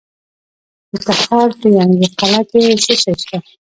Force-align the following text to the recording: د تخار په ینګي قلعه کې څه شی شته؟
د 0.91 0.93
تخار 1.07 1.49
په 1.59 1.67
ینګي 1.77 2.07
قلعه 2.19 2.41
کې 2.49 2.59
څه 2.83 2.93
شی 3.01 3.13
شته؟ 3.21 3.37